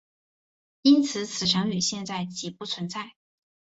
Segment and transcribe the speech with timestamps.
[0.81, 3.11] 因此此词语现在几不存在。